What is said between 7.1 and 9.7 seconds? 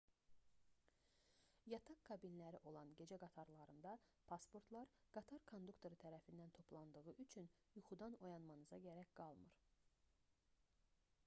üçün yuxudan oyanmanıza gərək qalmır